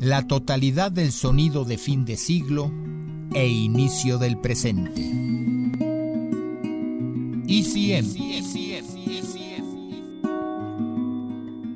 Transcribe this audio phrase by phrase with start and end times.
[0.00, 2.72] La totalidad del sonido de fin de siglo
[3.34, 5.00] e inicio del presente.
[7.48, 8.06] ECM.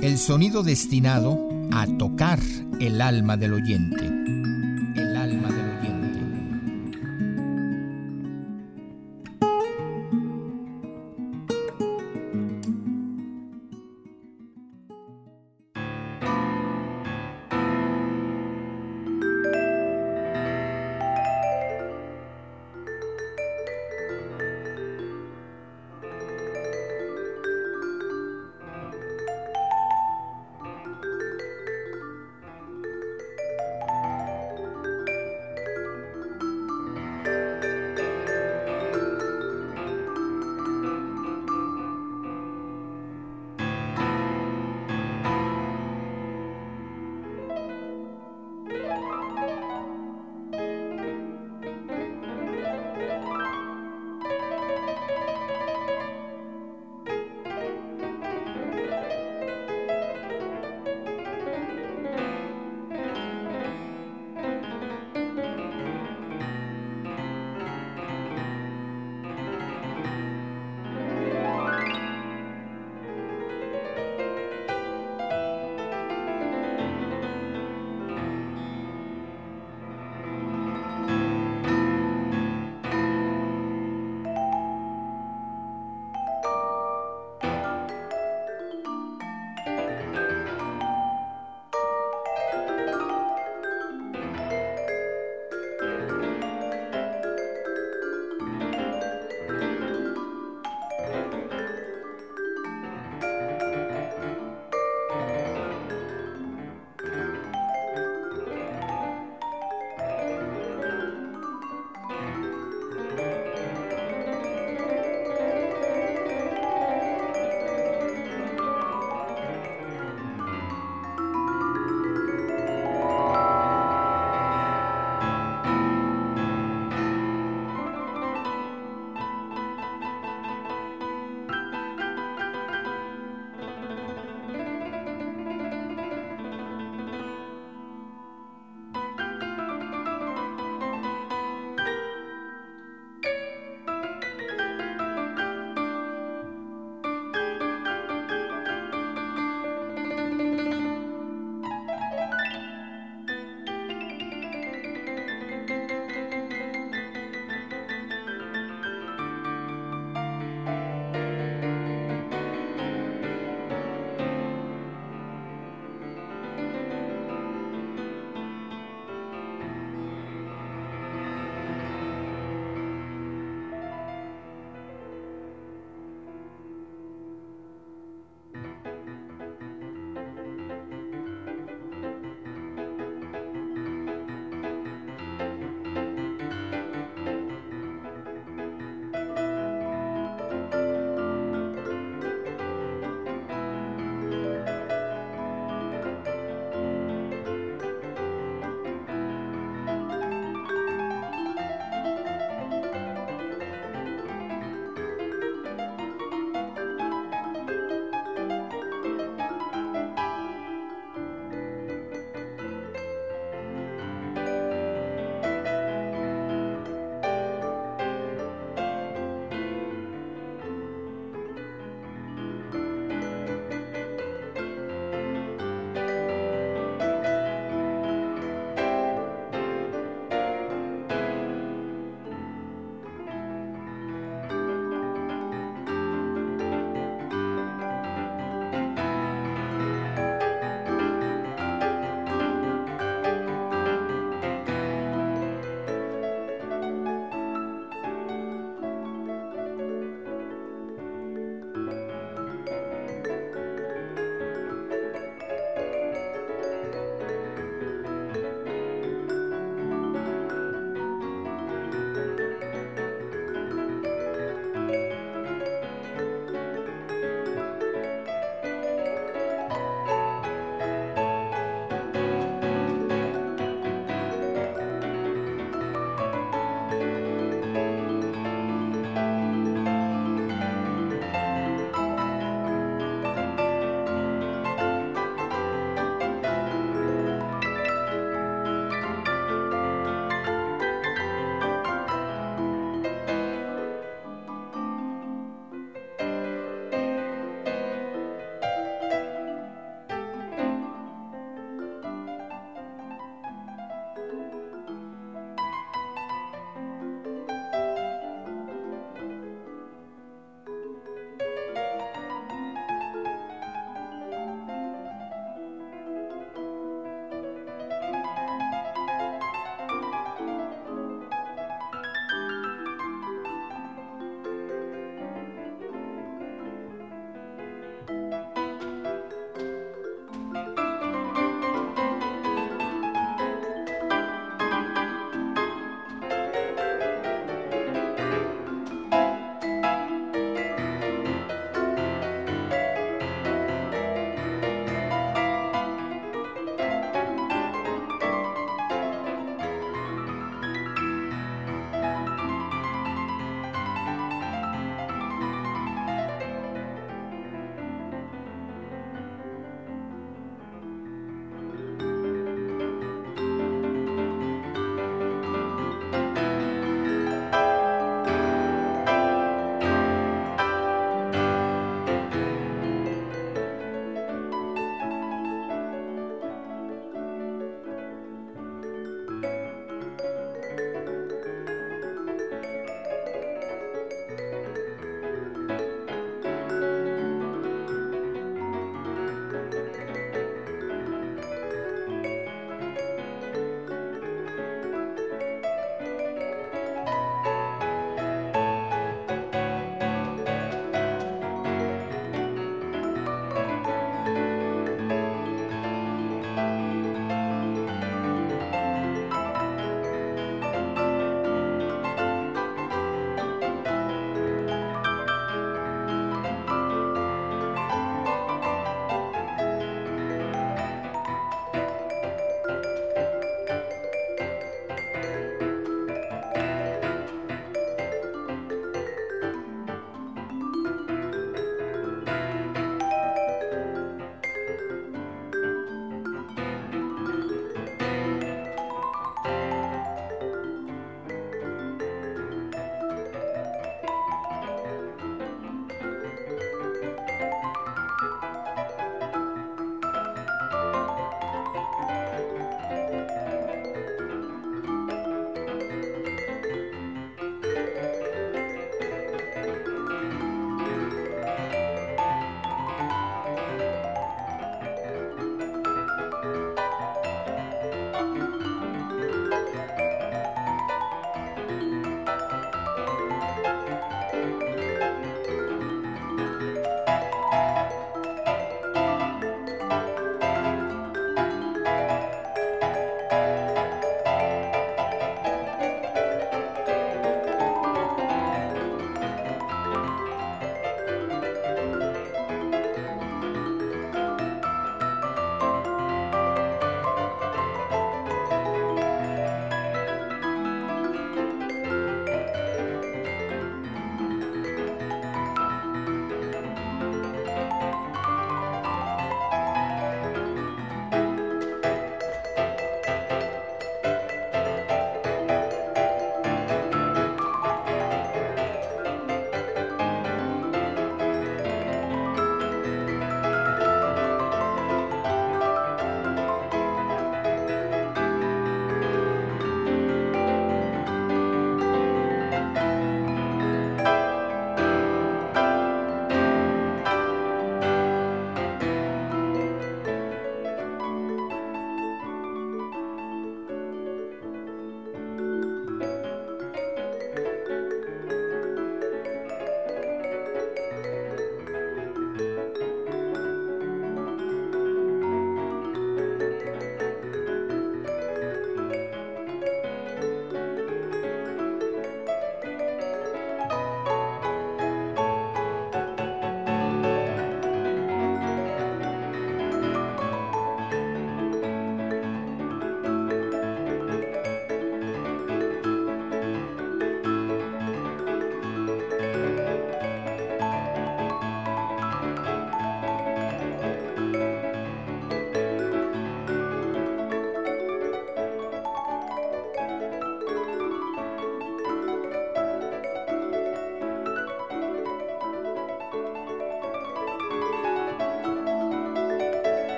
[0.00, 2.38] El sonido destinado a tocar
[2.78, 4.23] el alma del oyente.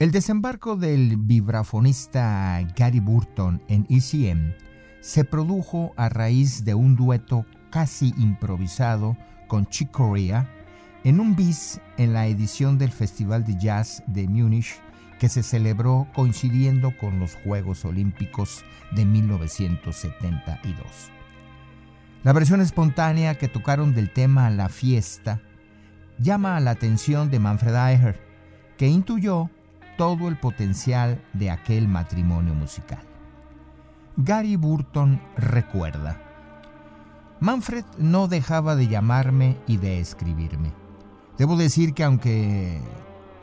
[0.00, 4.54] El desembarco del vibrafonista Gary Burton en ECM
[5.02, 10.48] se produjo a raíz de un dueto casi improvisado con Chick Corea
[11.04, 14.80] en un bis en la edición del Festival de Jazz de Múnich
[15.18, 20.86] que se celebró coincidiendo con los Juegos Olímpicos de 1972.
[22.24, 25.42] La versión espontánea que tocaron del tema La fiesta
[26.18, 28.18] llama la atención de Manfred Eicher,
[28.78, 29.50] que intuyó
[30.00, 33.02] todo el potencial de aquel matrimonio musical.
[34.16, 36.18] Gary Burton recuerda,
[37.38, 40.72] Manfred no dejaba de llamarme y de escribirme.
[41.36, 42.80] Debo decir que aunque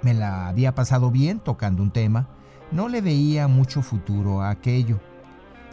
[0.01, 2.27] me la había pasado bien tocando un tema,
[2.71, 4.99] no le veía mucho futuro a aquello.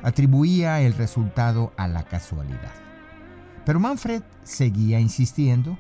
[0.03, 2.75] Atribuía el resultado a la casualidad.
[3.65, 5.79] Pero Manfred seguía insistiendo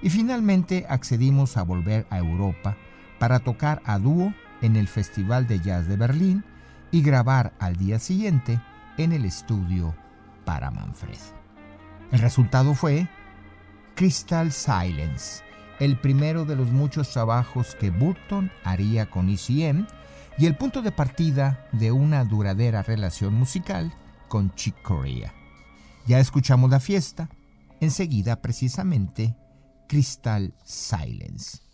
[0.00, 2.74] y finalmente accedimos a volver a Europa
[3.18, 4.32] para tocar a dúo
[4.62, 6.44] en el Festival de Jazz de Berlín
[6.90, 8.60] y grabar al día siguiente
[8.96, 9.94] en el estudio
[10.44, 11.18] para Manfred.
[12.12, 13.08] El resultado fue
[13.94, 15.42] Crystal Silence,
[15.80, 19.86] el primero de los muchos trabajos que Burton haría con ECM
[20.38, 23.92] y el punto de partida de una duradera relación musical
[24.28, 25.34] con Chick Corea.
[26.06, 27.28] Ya escuchamos la fiesta,
[27.80, 29.34] enseguida precisamente
[29.88, 31.65] Crystal Silence.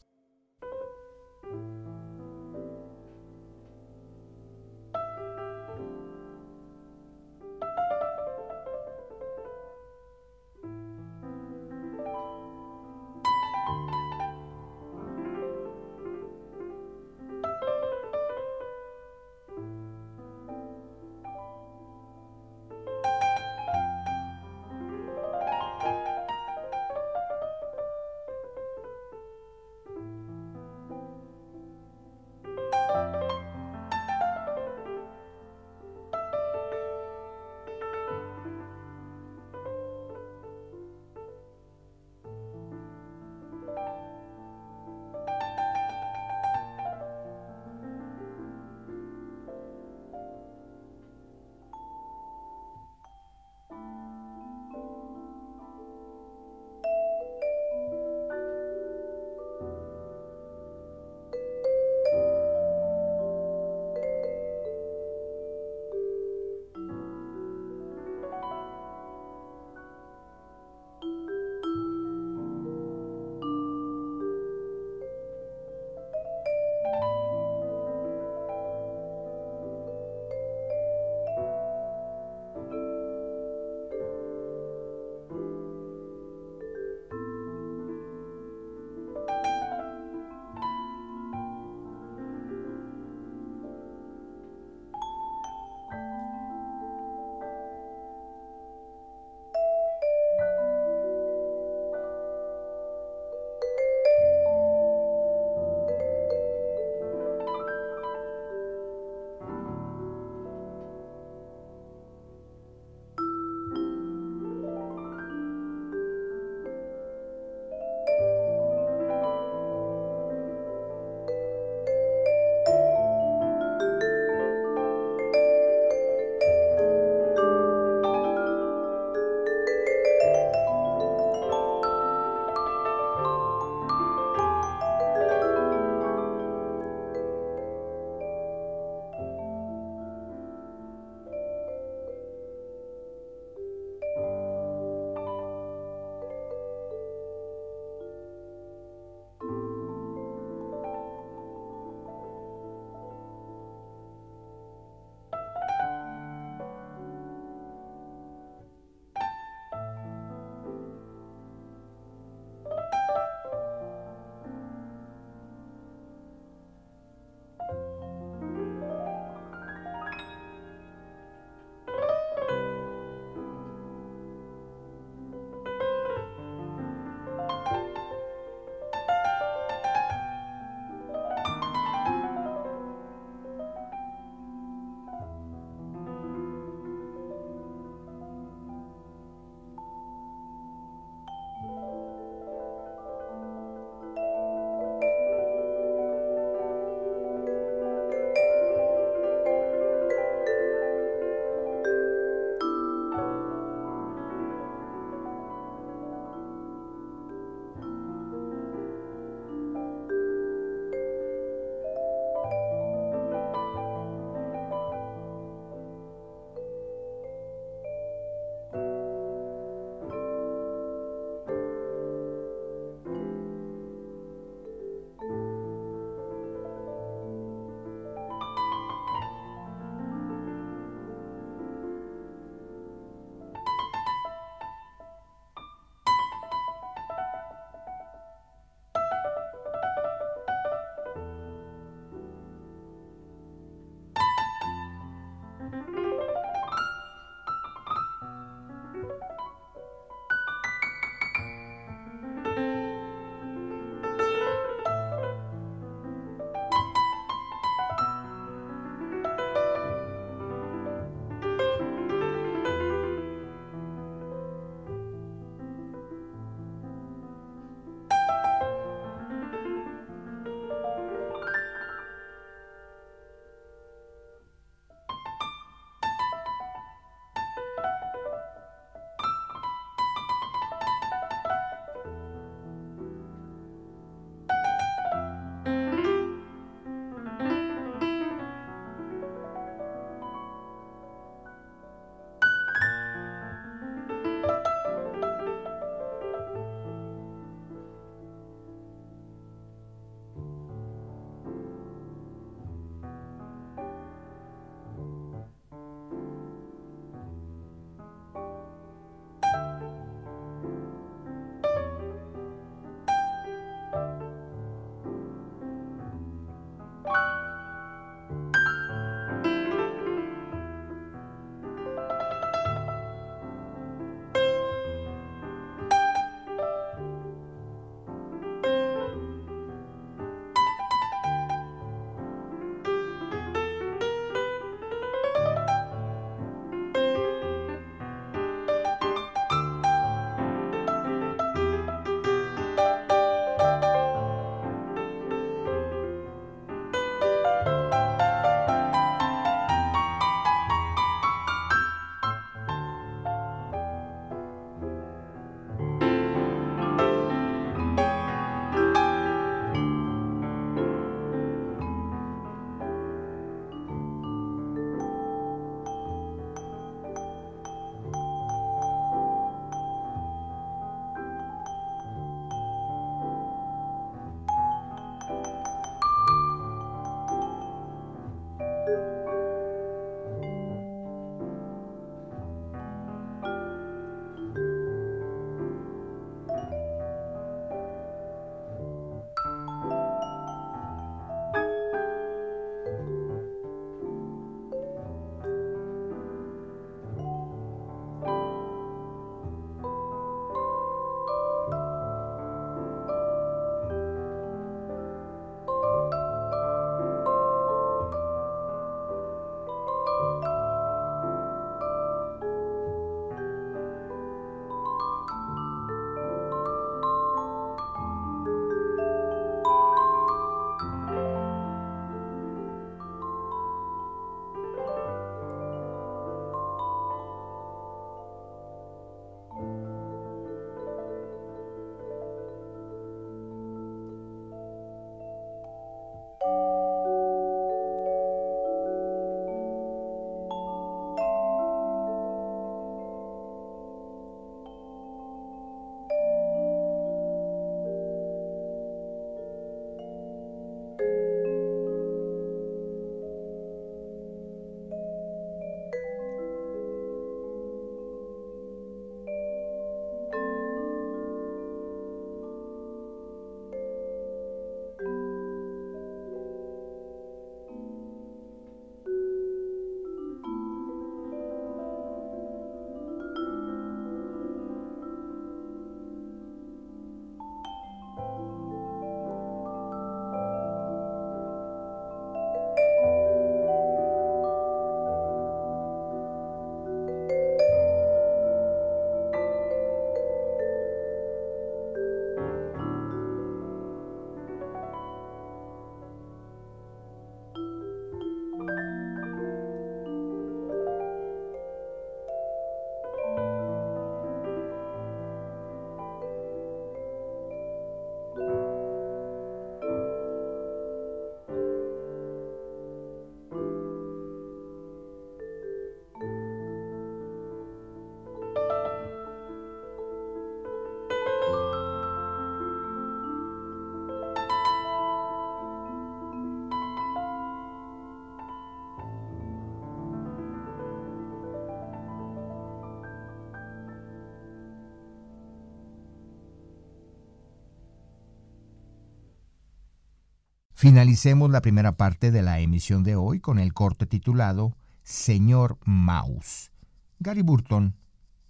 [540.83, 546.73] Finalicemos la primera parte de la emisión de hoy con el corte titulado Señor Mouse.
[547.21, 547.95] Gary Burton,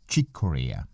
[0.08, 0.88] Chick Corea.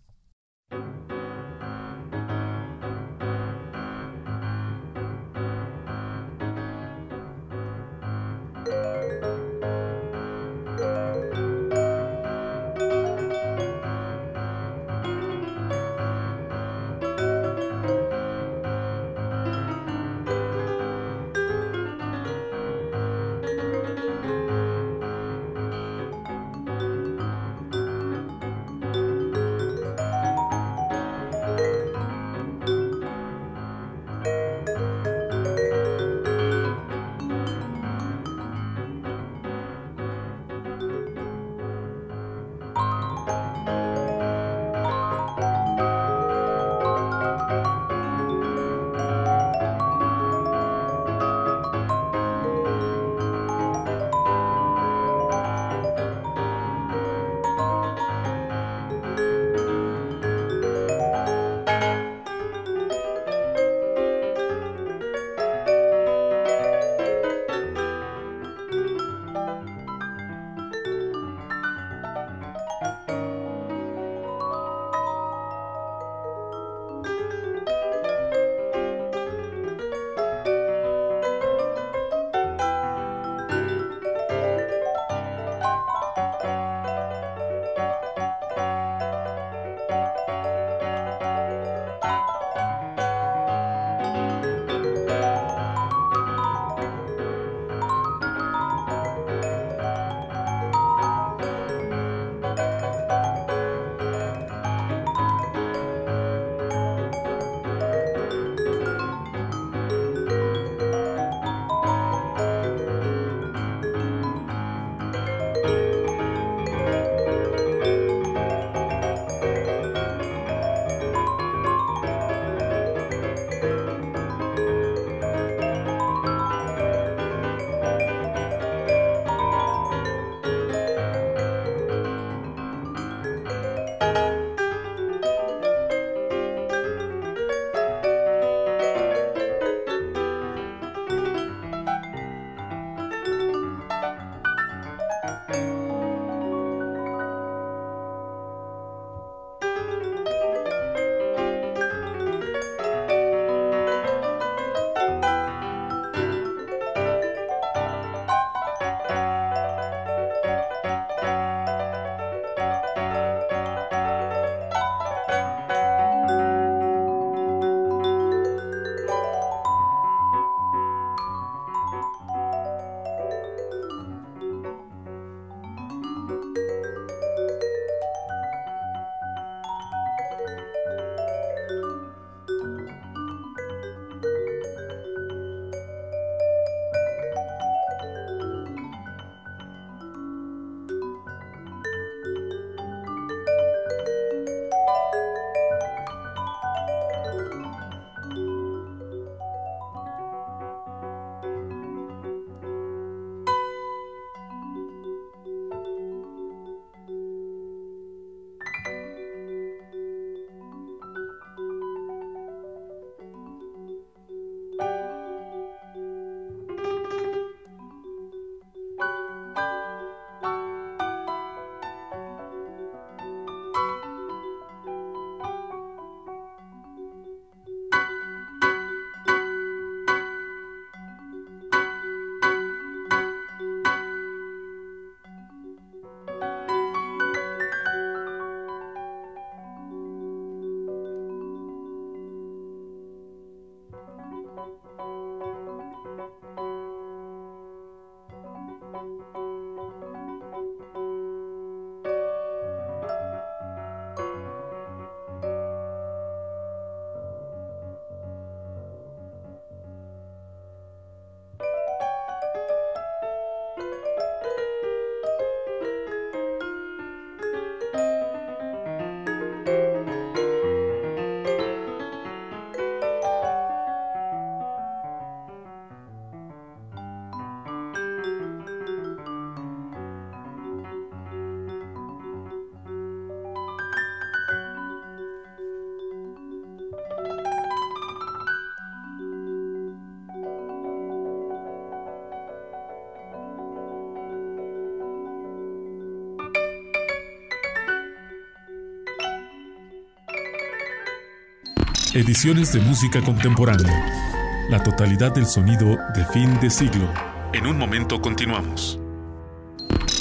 [302.19, 304.67] Ediciones de música contemporánea.
[304.69, 307.09] La totalidad del sonido de fin de siglo.
[307.53, 308.99] En un momento continuamos.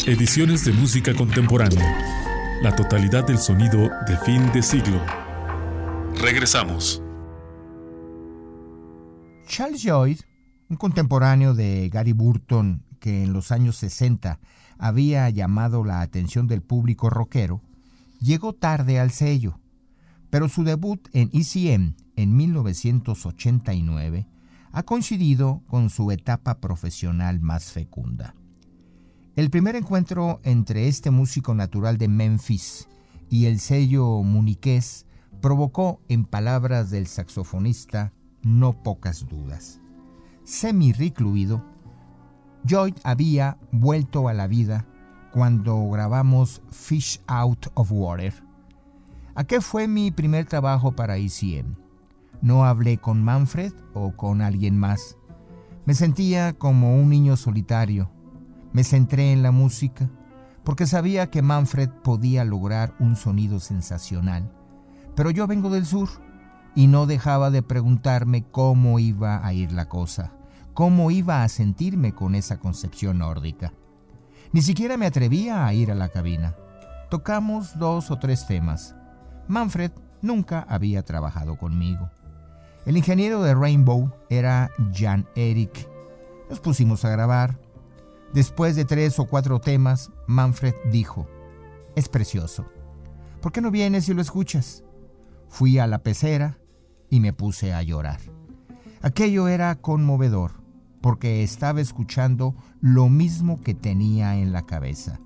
[0.07, 2.61] Ediciones de música contemporánea.
[2.63, 5.03] La totalidad del sonido de fin de siglo.
[6.23, 7.03] Regresamos.
[9.49, 10.21] Charles Lloyd,
[10.69, 14.39] un contemporáneo de Gary Burton que en los años 60
[14.79, 17.61] había llamado la atención del público rockero,
[18.21, 19.59] llegó tarde al sello
[20.31, 24.29] pero su debut en ECM en 1989
[24.73, 28.35] ha coincidido con su etapa profesional más fecunda.
[29.37, 32.89] El primer encuentro entre este músico natural de Memphis
[33.31, 35.07] y el sello muniqués
[35.41, 38.13] provocó, en palabras del saxofonista,
[38.43, 39.81] no pocas dudas.
[40.45, 41.65] Semi-recluido,
[42.65, 44.87] Lloyd había vuelto a la vida
[45.33, 48.35] cuando grabamos Fish Out of Water,
[49.39, 51.77] ¿A qué fue mi primer trabajo para ECM?
[52.43, 55.17] No hablé con Manfred o con alguien más.
[55.87, 58.11] Me sentía como un niño solitario.
[58.73, 60.11] Me centré en la música
[60.65, 64.51] porque sabía que Manfred podía lograr un sonido sensacional.
[65.15, 66.09] Pero yo vengo del sur
[66.75, 70.33] y no dejaba de preguntarme cómo iba a ir la cosa,
[70.75, 73.73] cómo iba a sentirme con esa concepción nórdica.
[74.51, 76.57] Ni siquiera me atrevía a ir a la cabina.
[77.09, 78.97] Tocamos dos o tres temas.
[79.49, 82.11] Manfred nunca había trabajado conmigo.
[82.85, 85.89] El ingeniero de Rainbow era Jan Eric.
[86.51, 87.59] Nos pusimos a grabar.
[88.33, 91.27] Después de tres o cuatro temas, Manfred dijo,
[91.97, 92.67] es precioso.
[93.41, 94.85] ¿Por qué no vienes y lo escuchas?
[95.49, 96.59] Fui a la pecera
[97.09, 98.21] y me puse a llorar.
[99.01, 100.53] Aquello era conmovedor,
[101.01, 105.21] porque estaba escuchando lo mismo que tenía en la cabeza.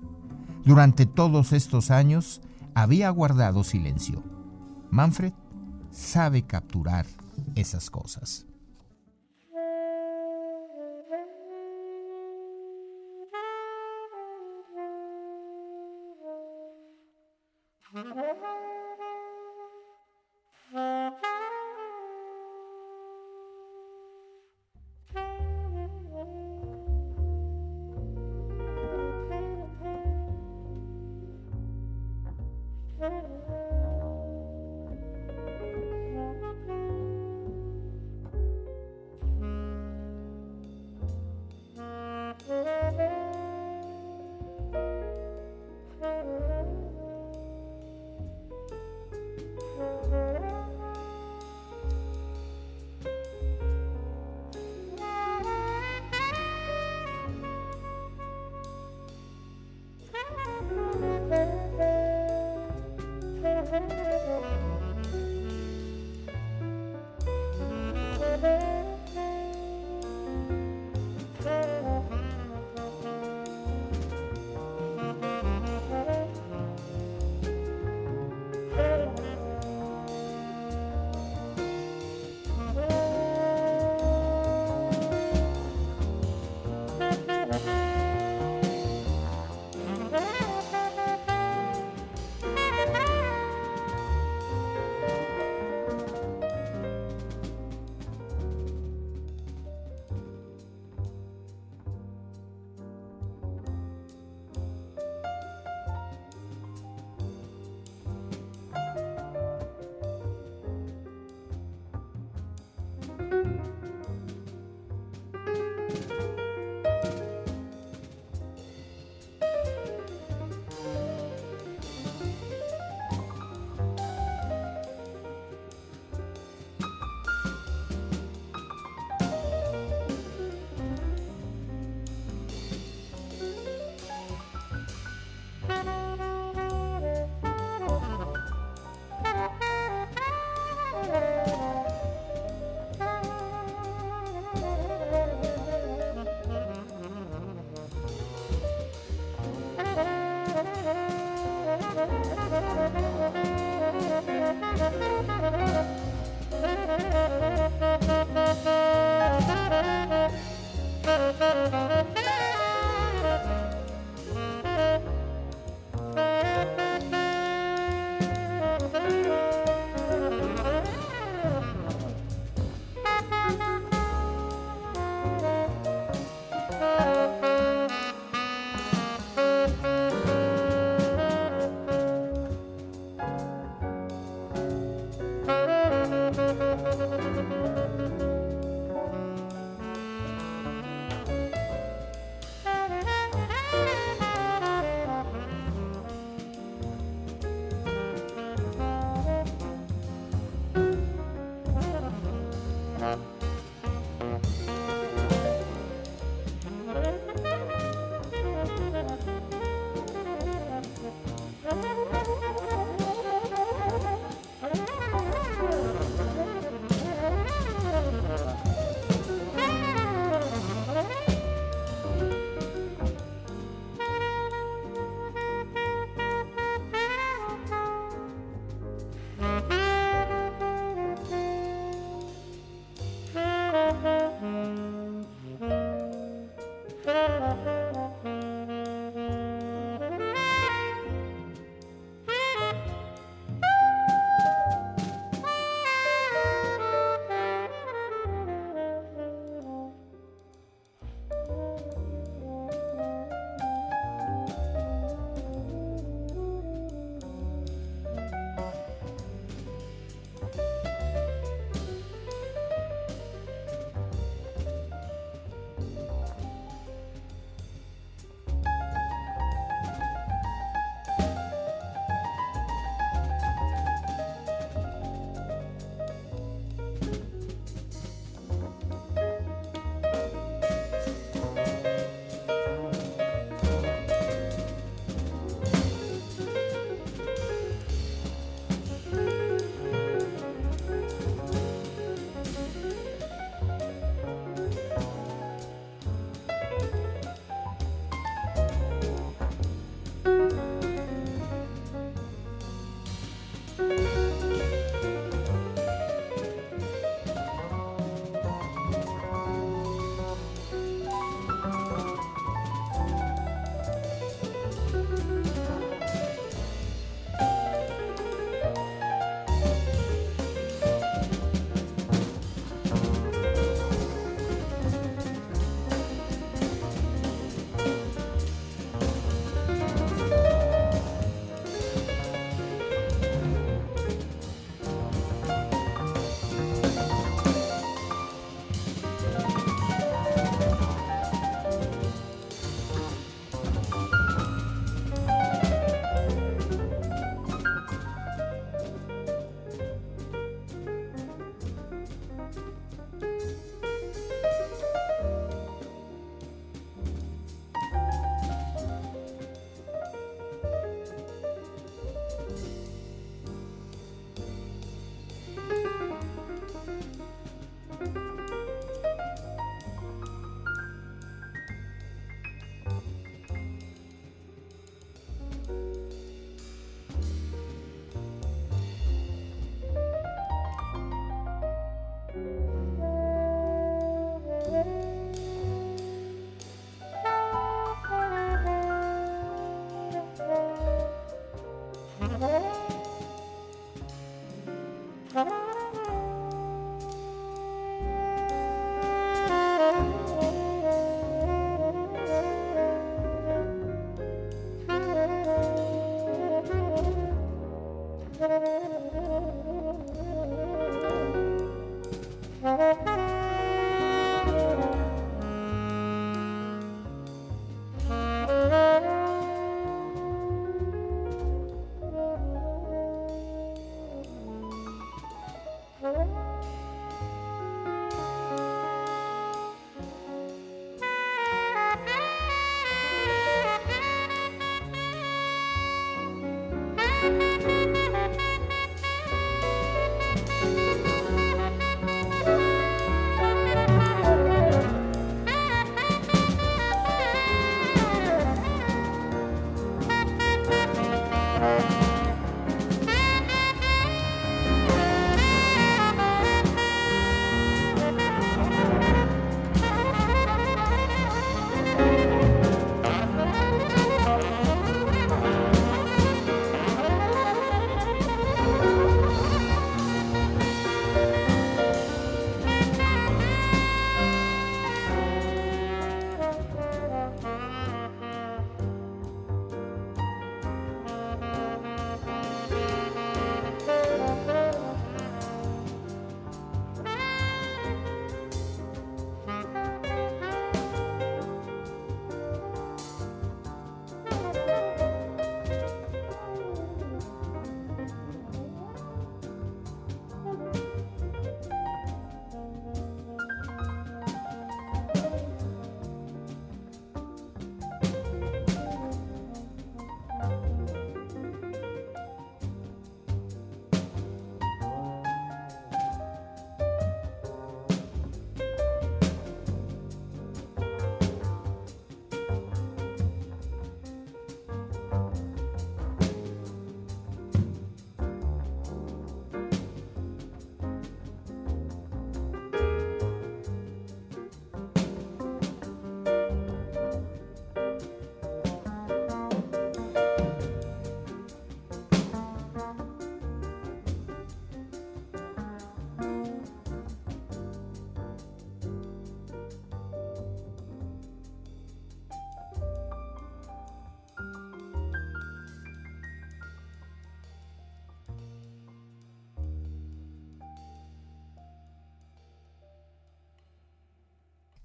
[0.63, 2.41] Durante todos estos años
[2.75, 4.23] había guardado silencio.
[4.89, 5.33] Manfred
[5.91, 7.05] sabe capturar
[7.55, 8.45] esas cosas.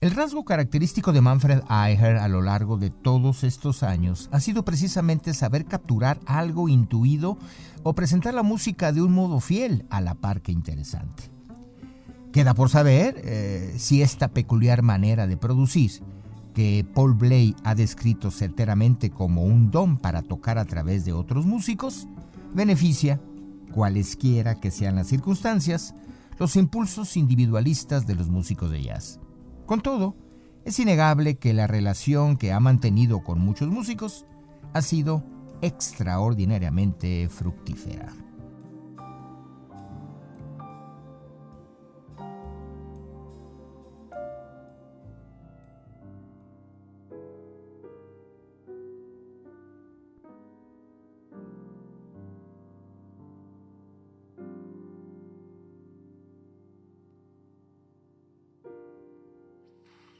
[0.08, 4.64] El rasgo característico de Manfred Eicher a lo largo de todos estos años ha sido
[4.64, 7.36] precisamente saber capturar algo intuido
[7.82, 11.24] o presentar la música de un modo fiel a la par que interesante.
[12.32, 16.02] Queda por saber eh, si esta peculiar manera de producir,
[16.54, 21.44] que Paul Bley ha descrito certeramente como un don para tocar a través de otros
[21.44, 22.08] músicos,
[22.54, 23.20] beneficia,
[23.74, 25.94] cualesquiera que sean las circunstancias,
[26.38, 29.20] los impulsos individualistas de los músicos de jazz.
[29.68, 30.16] Con todo,
[30.64, 34.24] es innegable que la relación que ha mantenido con muchos músicos
[34.72, 35.22] ha sido
[35.60, 38.08] extraordinariamente fructífera.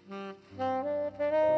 [0.08, 1.57] Música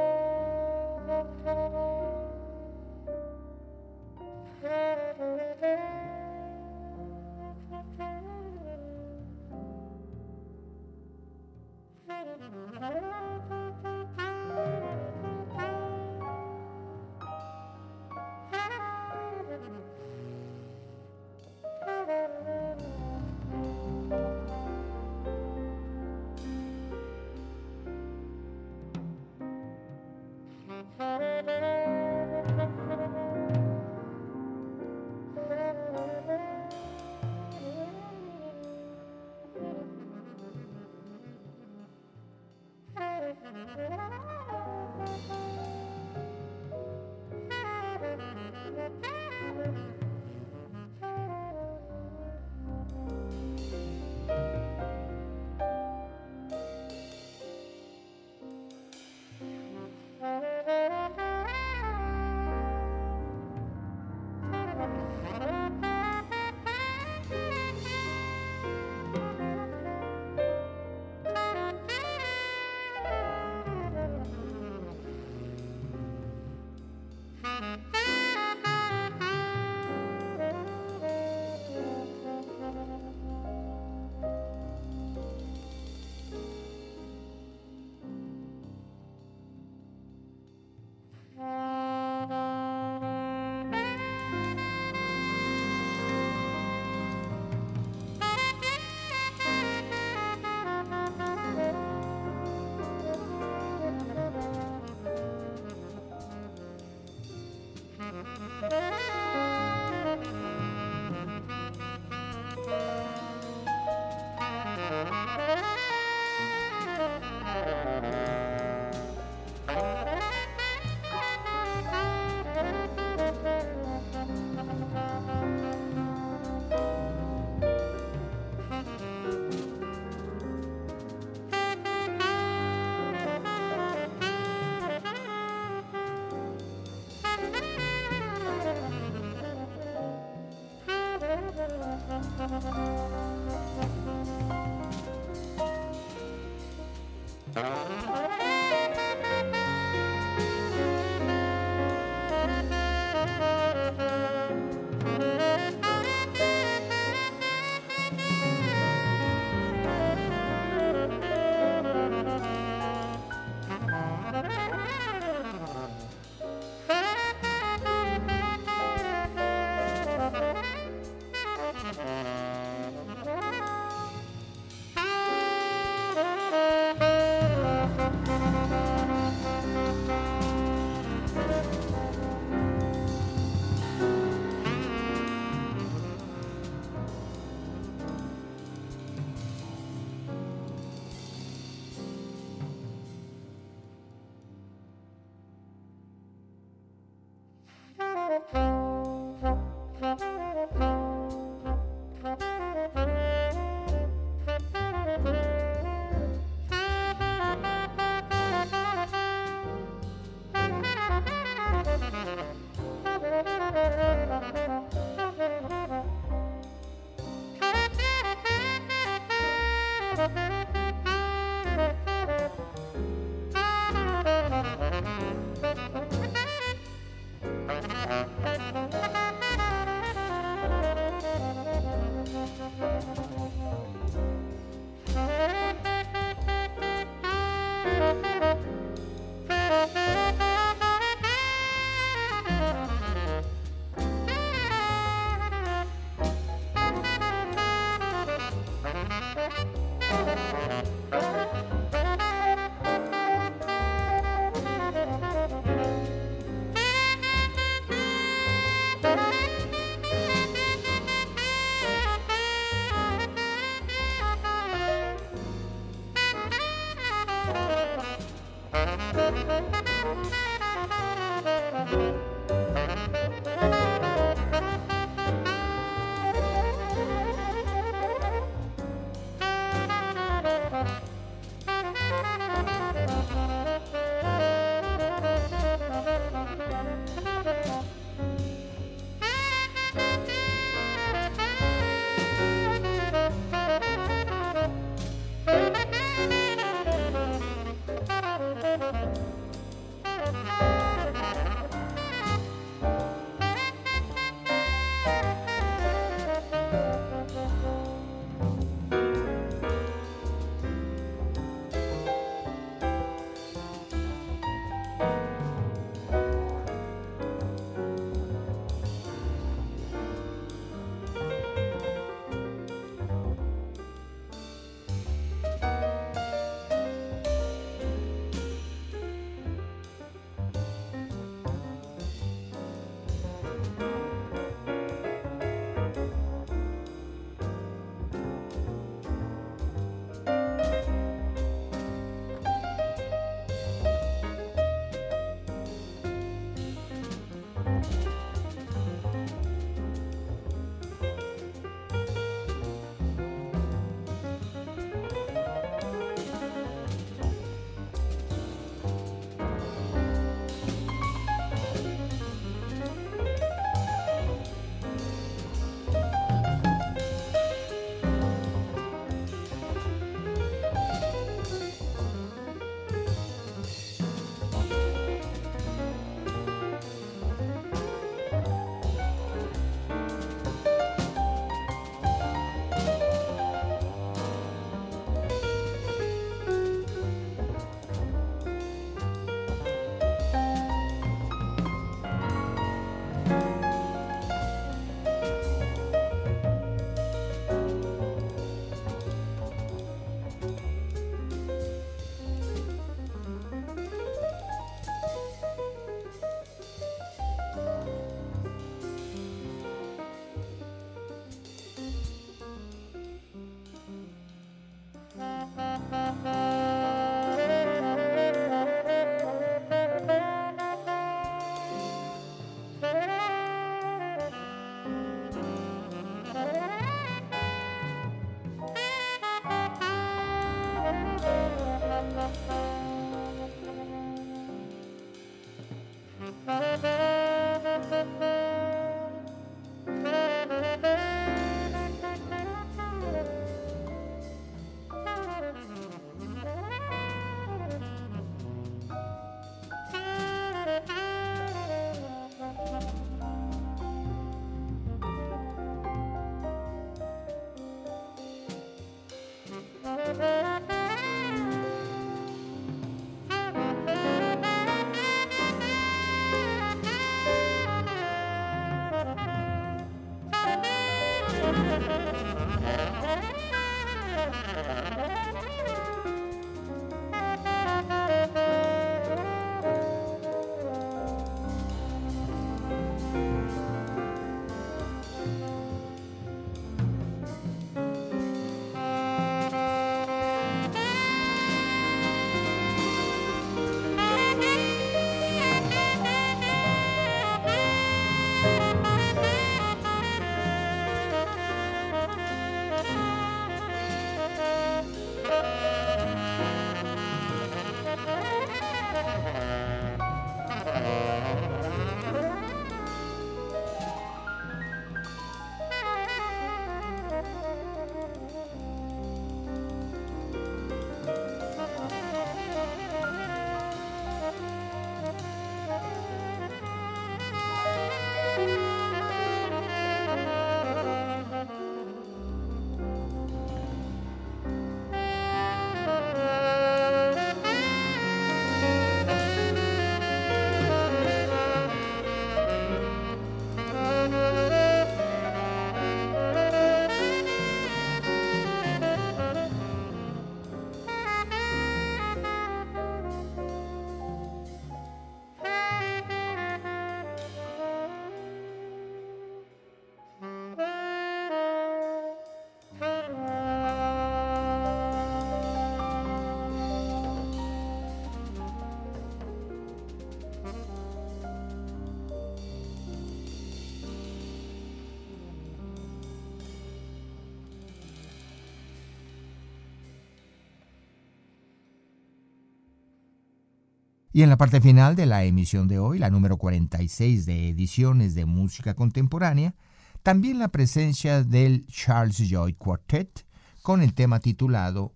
[584.20, 588.14] Y en la parte final de la emisión de hoy, la número 46 de ediciones
[588.14, 589.54] de música contemporánea,
[590.02, 593.26] también la presencia del Charles Joy Quartet
[593.62, 594.92] con el tema titulado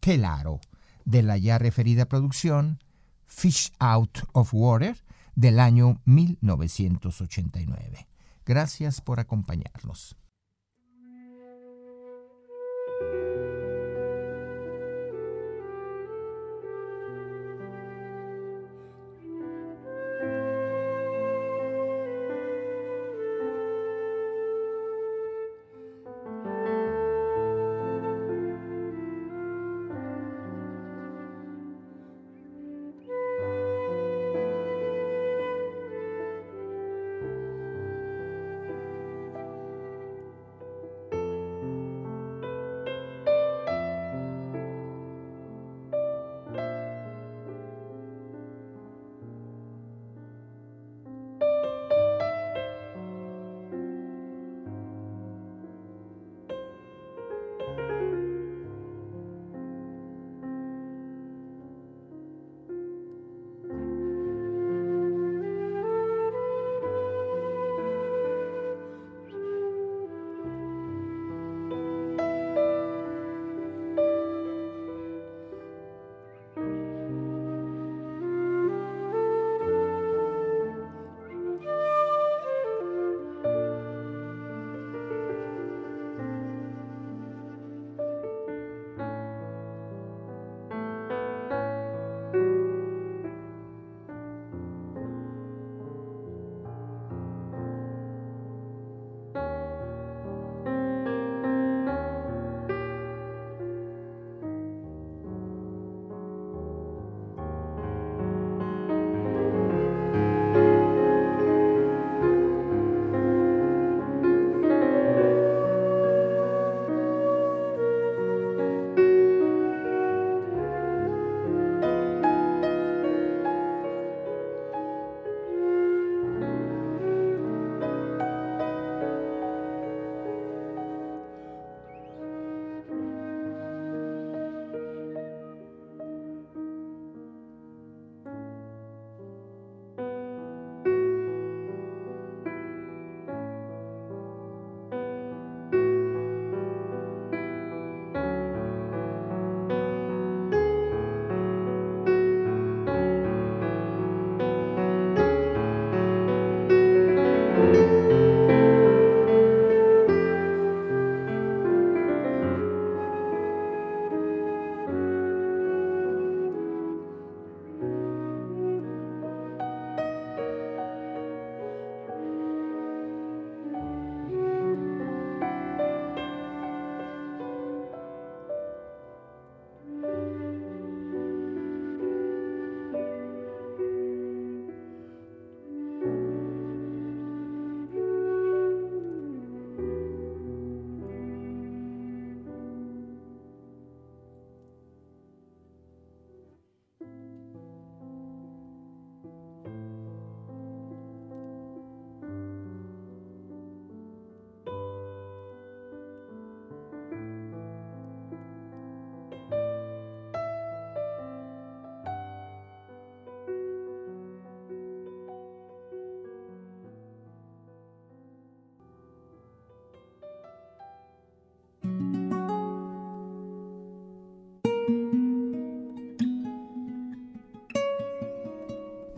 [0.00, 0.58] Telaro,
[1.04, 2.82] de la ya referida producción
[3.26, 4.96] Fish Out of Water
[5.34, 8.08] del año 1989.
[8.46, 10.16] Gracias por acompañarnos.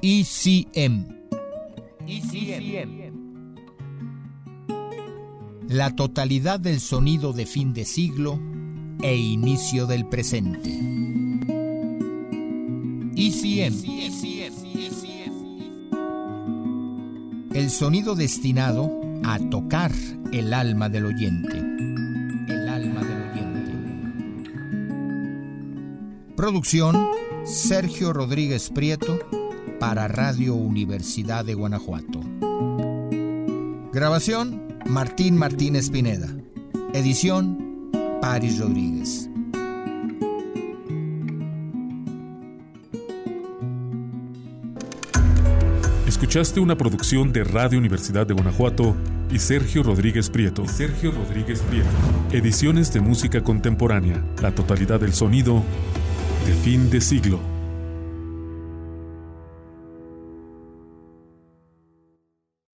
[0.05, 1.07] ECM.
[2.09, 3.13] ECM.
[5.69, 8.41] La totalidad del sonido de fin de siglo
[9.01, 10.71] e inicio del presente.
[13.15, 13.75] ECM.
[17.55, 19.93] El sonido destinado a tocar
[20.33, 21.59] el alma del oyente.
[21.59, 23.71] El alma del oyente.
[26.35, 27.07] Producción
[27.45, 29.21] Sergio Rodríguez Prieto
[29.83, 32.21] para Radio Universidad de Guanajuato.
[33.93, 36.29] Grabación Martín Martínez Pineda.
[36.95, 39.29] Edición Paris Rodríguez.
[46.07, 48.95] Escuchaste una producción de Radio Universidad de Guanajuato
[49.33, 50.65] y Sergio Rodríguez Prieto.
[50.69, 51.91] Sergio Rodríguez Prieto.
[52.31, 54.25] Ediciones de música contemporánea.
[54.41, 55.61] La totalidad del sonido
[56.47, 57.52] de fin de siglo.